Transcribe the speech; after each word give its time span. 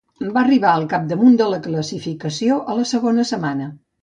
Va 0.35 0.39
arribar 0.43 0.71
al 0.77 0.85
capdamunt 0.93 1.35
de 1.41 1.49
la 1.55 1.59
classificació 1.67 2.59
a 2.75 2.79
la 2.81 2.89
segona 2.95 3.29
setmana. 3.35 3.71